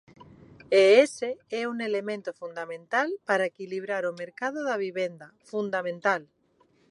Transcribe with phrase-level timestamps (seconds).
[0.79, 1.29] E ese
[1.59, 6.21] é un elemento fundamental parar equilibrar o mercado da vivenda, fundamental.